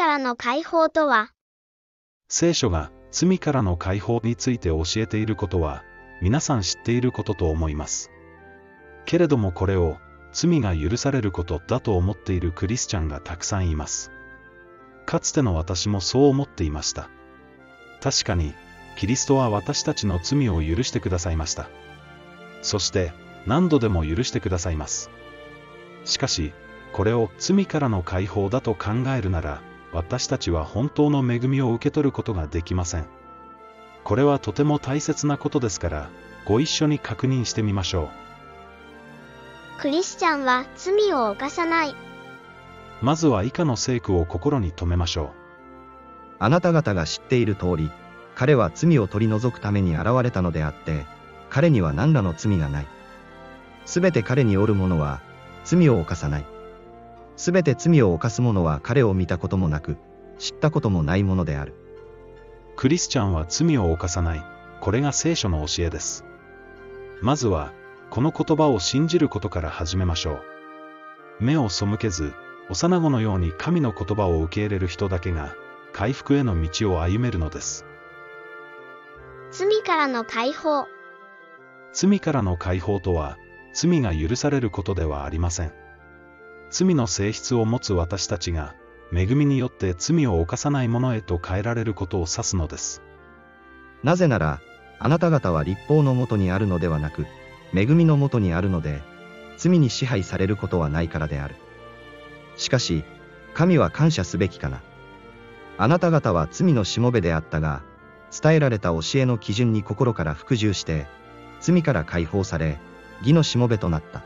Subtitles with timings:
[0.00, 1.28] からの解放とは？
[2.30, 5.84] 聖書が罪からの解放について教えていることは、
[6.22, 8.10] 皆さん知っていることと思います。
[9.04, 9.98] けれどもこれを、
[10.32, 14.10] 罪が許されることだと思っているクリスチャンがたくさんいます。
[15.04, 17.10] かつての私もそう思っていました。
[18.00, 18.54] 確かに、
[18.96, 21.68] キリストは私たちの罪を許してくださいました。
[22.62, 23.12] そして、
[23.46, 25.10] 何度でも許してくださいます。
[26.06, 26.54] しかし、
[26.94, 29.60] これを罪からの解放だと考えるなら、
[29.92, 33.06] 私たちは本当の恵みを受け取ることができません。
[34.04, 36.10] これはとても大切なことですから、
[36.44, 39.80] ご一緒に確認してみましょう。
[39.80, 41.94] クリスチャンは罪を犯さない。
[43.02, 45.32] まずは以下の聖句を心に留めましょ
[46.38, 47.90] あなた方が知っている通り、
[48.34, 51.06] 彼は罪を取り除くために現れたのであって、
[51.50, 52.86] 彼には何らの罪がない。
[53.86, 55.20] すべて彼におる者は、
[55.64, 56.59] 罪を犯さない。
[57.40, 59.96] すべて罪を犯す者は彼を見たこともなく、
[60.38, 61.72] 知ったこともないものである。
[62.74, 62.76] う。
[62.76, 64.44] クリスチャンは罪を犯さない。
[64.82, 66.26] これが聖書の教えです。
[67.22, 67.72] まずは、
[68.10, 70.42] この言葉を信じることから始めましょう。
[71.40, 72.34] 目を背けず、
[72.68, 75.54] 幼子のように神の言葉を受け入れる人だけが、
[75.94, 77.86] 回復への道を歩めるのです。
[79.50, 80.86] 罪からの解放。
[81.94, 83.38] 罪からの解放とは、
[83.72, 85.79] 罪が許されることではありません。
[86.70, 88.74] 罪の性質を持つ私たちが、
[89.12, 93.02] 恵みによって罪を犯さないものへと変えられることを指すのです。
[94.04, 94.60] なぜなら、
[95.00, 97.26] あなた方は立法のもとにあるのではなく、
[97.74, 99.02] 恵みのもとにあるので、
[99.56, 101.56] 罪に支配されることはないからである。
[102.56, 103.04] しかし、
[103.52, 104.80] 神は感謝すべきかな。
[105.76, 107.82] あなた方は罪のしもべであったが、
[108.30, 111.08] 伝えられた教えの基準に心から服従して、
[111.60, 112.78] 罪から解放され、
[113.22, 114.22] 義のしもべとなった。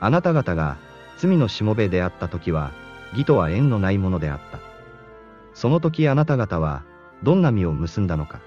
[0.00, 0.78] あなた方が
[1.18, 2.72] 罪のしもべであった時は、
[3.12, 4.58] 義とは縁のないものであった。
[5.54, 6.82] その時あなた方は、
[7.22, 8.40] どんな実を結んだのか。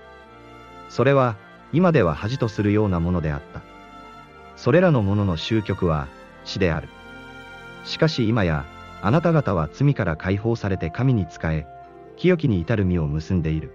[0.89, 1.35] それは、
[1.73, 3.61] 今では恥とするようなものであった。
[4.55, 6.07] それらのものの終局は、
[6.43, 6.89] 死である。
[7.85, 8.65] しかし今や、
[9.01, 11.65] あなた方は罪から解放されて神に仕え、
[12.17, 13.71] 清きに至る実を結んでいる。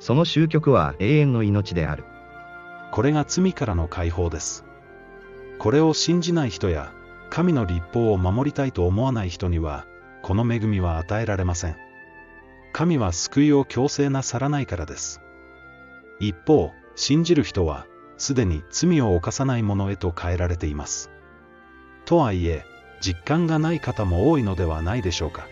[0.00, 2.04] その終局は永遠の命である。
[2.90, 4.64] これが罪からの解放です。
[5.58, 6.92] これを信じない人や、
[7.32, 9.86] 神の立法を守りたいと思わない人には、
[10.20, 11.78] この恵みは与えられません。
[12.74, 15.22] 神は救いを強制なさらないからです。
[16.20, 17.86] 一方、信じる人は、
[18.18, 21.10] すでに罪を犯さないものへと変えられています。
[22.04, 22.66] とはいえ、
[23.00, 25.48] 実感がない方も多いのではないでしょうか。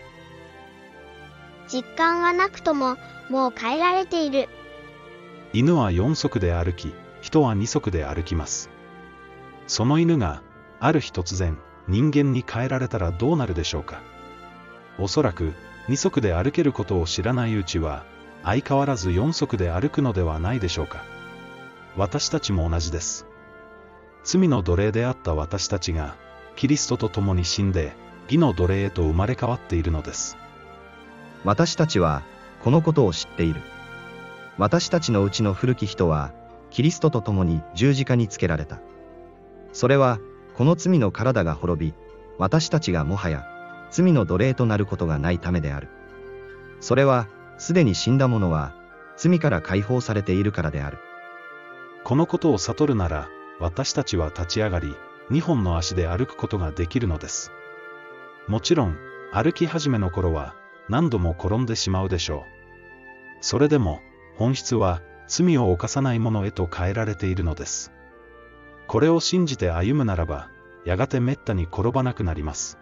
[1.67, 4.49] 実感はなくとも、もう変えられている。
[5.51, 8.69] 犬は4足で歩き、人は2足で歩きます。
[9.65, 10.43] その犬が、
[10.79, 11.57] ある日突然、
[11.91, 13.99] 人間に変えられたらどうなるでしょうか。
[14.97, 15.53] おそらく、
[15.89, 18.05] 2足で歩けることを知らないうちは、
[18.43, 21.03] 相変わらず4足で歩くのではないでしょうか。
[21.97, 23.27] 私たちも同じです。
[24.23, 26.15] 罪の奴隷であった私たちが、
[26.55, 27.91] キリストと共に死んで、
[28.27, 30.37] 義の奴隷へと生まれ変わっているのです。
[31.43, 32.23] 私たちは、
[32.63, 33.59] このことを知っている。
[34.57, 36.31] 私たちのうちの古き人は、
[36.69, 38.79] キリストと共に十字架につけられた。
[39.73, 40.19] それは、
[40.55, 41.93] この罪の体が滅び、
[42.37, 43.45] 私たちがもはや、
[43.91, 45.89] 罪の奴隷となることがないためである。
[46.79, 48.73] それは、すでに死んだ者は、
[49.17, 50.97] 罪から解放されているからである。
[52.03, 53.29] このことを悟るなら、
[53.59, 54.95] 私たちは立ち上がり、
[55.29, 57.51] 二本の足で歩くことができるのです。
[58.47, 58.97] もちろん、
[59.31, 60.55] 歩き始めの頃は、
[60.89, 62.41] 何度も転んでしまうでしょう。
[63.41, 64.01] それでも、
[64.35, 67.93] 本質は、罪を犯さないものへと変えられているのです。
[68.91, 70.49] これを信じて歩むならば、
[70.83, 72.77] やがて滅多に転ばなくなります。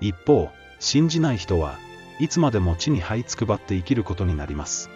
[0.00, 0.48] 一方、
[0.78, 1.76] 信じない人は
[2.20, 4.90] いつまでも地に這いつくばって生きることになります。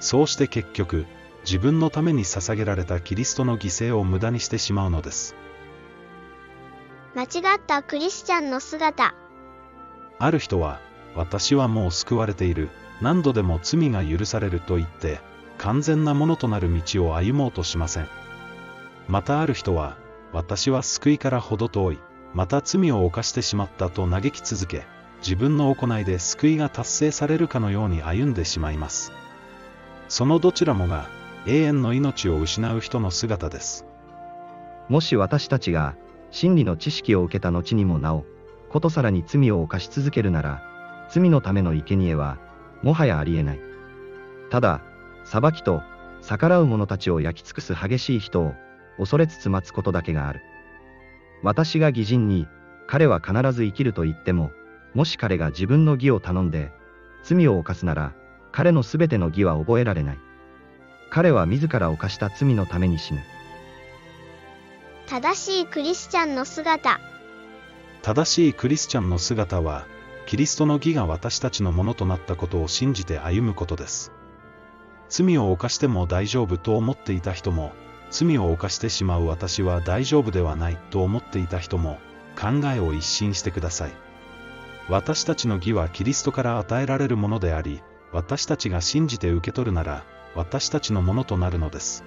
[0.00, 1.06] そうして結局、
[1.44, 5.36] 自分のために捧げられたキリストの犠牲を無駄にしてしまうのです。
[7.14, 7.26] 間違
[7.56, 9.14] ったクリスチャンの姿。
[10.18, 10.80] ある人は、
[11.14, 12.68] 私はもう救われている、
[13.00, 15.20] 何度でも罪が許されると言って、
[15.56, 18.08] 完全なものとなる道を歩もうとしません。
[19.08, 19.96] またある人は、
[20.32, 21.98] 私は救いから程遠い、
[22.34, 24.84] また罪を犯してしまったと嘆き続け、
[25.20, 29.12] 自分の行いで救いが達成されるかのように歩んでしまいます。
[30.08, 31.08] そのどちらもが、
[31.46, 33.86] 永遠の命を失う人の姿です。
[34.88, 35.94] もし私たちが、
[36.30, 38.24] 真理の知識を受けた後にもなお、
[38.68, 40.62] ことさらに罪を犯し続けるなら、
[41.10, 42.38] 罪のための生贄は、
[42.82, 43.60] もはやありえない。
[44.50, 44.80] ただ、
[45.24, 45.82] 裁きと、
[46.22, 48.54] 逆らう者たちを焼き尽くす激しい人を、
[49.00, 50.42] 恐れつつ待つことだけがある。
[51.42, 52.46] 私が義人に、
[52.86, 54.52] 彼は必ず生きると言っても、
[54.94, 56.70] もし彼が自分の義を頼んで、
[57.24, 58.12] 罪を犯すなら、
[58.52, 60.18] 彼のすべての義は覚えられない。
[61.08, 63.20] 彼は自ら犯した罪のために死ぬ。
[65.06, 67.00] 正しいクリスチャンの姿。
[68.02, 69.86] 正しいクリスチャンの姿は、
[70.26, 74.12] キリストの義が私たちのものとなったことを信じて歩むことです。
[75.08, 77.72] 罪を犯しても大丈夫と思っていた人も、
[78.10, 81.98] 罪を犯してしまう私は大丈夫ではないと思っていた人も、
[82.38, 83.92] 考えを一新してください。
[84.88, 90.04] 私たちの義はキリストから与えられるものであり、私たちが信じて受け取るなら、
[90.34, 92.04] 私たちのものとなるのです。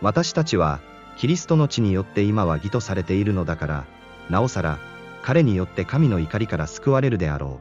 [0.00, 0.80] 私たちは、
[1.16, 3.84] キリストの血によって今は義とされているのだから、
[4.28, 4.78] なおさら、
[5.22, 7.60] 彼によって神の怒りから救われるであろ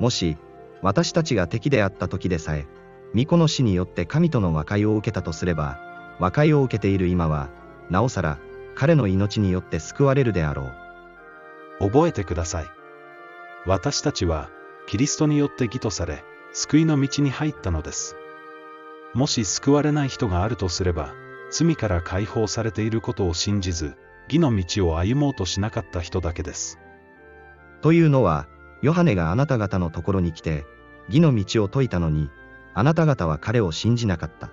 [0.00, 0.02] う。
[0.02, 0.36] もし、
[0.80, 2.66] 私たちが敵であった時でさえ、
[3.12, 5.78] 巫女の死によって神との和解を受けたとすれば、
[6.18, 7.48] 和解を受けている今は、
[7.90, 8.38] なおさら、
[8.74, 10.70] 彼の命によって救われるであろ
[11.80, 11.88] う。
[11.90, 12.66] 覚えてください。
[13.66, 14.50] 私たちは、
[14.86, 18.16] キリストによって義とされ、救いの道に入ったのです。
[19.14, 21.12] もし救われない人があるとすれば、
[21.50, 23.96] 罪から解放されていることを信じず、
[24.28, 26.78] 義の道を歩もうとしなかった人だけです。
[27.80, 28.46] というのは、
[28.82, 30.66] ヨハネがあなた方のところに来て、
[31.08, 32.30] 義の道を説いたのに、
[32.74, 34.50] あなた方は彼を信じなかった。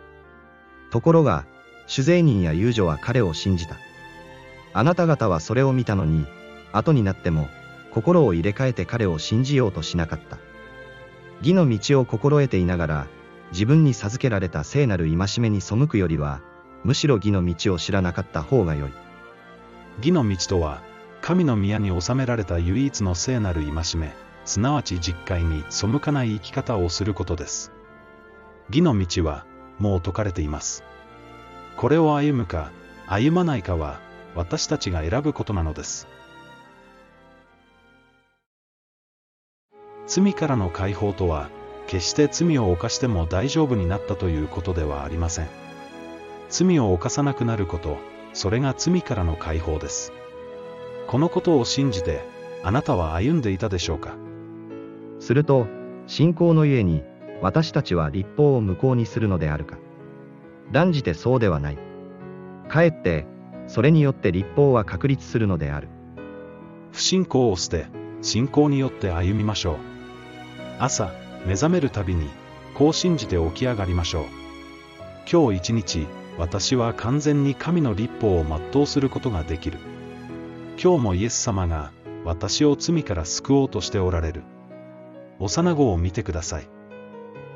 [0.90, 1.46] ところが、
[1.88, 3.78] 主税人や遊女は彼を信じた。
[4.74, 6.26] あなた方はそれを見たのに、
[6.72, 7.48] 後になっても、
[7.92, 10.38] 心を入れ替えて彼を信じようとしなかった。
[11.40, 13.08] 義の道を心得ていながら、
[13.52, 16.42] 自分に授けられた聖なる戒めに背くよりは、
[16.84, 18.92] むしろ義の道を知らなかった方がよい。
[19.98, 20.82] 義の道とは、
[21.22, 27.72] 神の宮に収められた唯一の聖なる戒め、すなわち実会に背かない生き方をすることです。
[28.70, 29.46] 義の道は、
[29.80, 30.84] もう説かれています。
[31.78, 32.72] これを歩むか、
[33.08, 34.00] 歩まないかは、
[34.34, 36.08] 私たちが選ぶことなのです。
[40.08, 41.50] 罪からの解放とは、
[41.88, 45.48] 決して罪を犯しても大丈夫になったということではありません。
[46.50, 47.98] 罪を犯さなくなること、
[48.34, 50.14] それが罪からの解放です。
[51.08, 52.24] このことを信じて、
[52.64, 54.16] あなたは歩んでいたでしょうか
[55.20, 55.68] すると、
[56.08, 57.04] 信仰のゆえに、
[57.42, 59.78] 私たちは立法を無効にするのであるか。
[60.72, 61.78] 断じてそうではない。
[62.68, 63.26] かえって、
[63.68, 65.88] それによって立法は確立するのである。
[66.92, 67.88] 不信仰を捨て、
[68.22, 69.76] 信仰によって歩みましょう。
[70.80, 71.12] 朝、
[71.46, 72.30] 目覚めるたびに、
[72.74, 74.24] こう信じて起き上がりましょう。
[75.32, 76.08] 今日一日、
[76.38, 79.80] 私は完全に神の立法を全うすることができる。
[80.82, 81.92] 今日もイエス様が、
[82.26, 84.44] 私を罪から救おうとしておられる。
[85.40, 86.68] 幼子を見てください。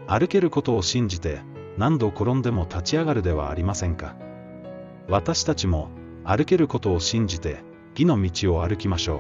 [0.08, 1.42] 歩けることを信じて、
[1.80, 4.14] 何度転んでも立ち上がるではありませんか。
[5.08, 5.88] 私たちも、
[6.26, 9.20] 歩けることを信じて、義の道を歩きましょう。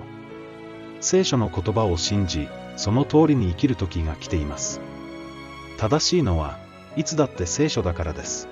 [1.00, 4.82] 聖書の言葉を信じ、その通りに生きる時が来ています。
[5.78, 6.60] 正しいのは、
[6.98, 8.49] いつだって聖書だからです。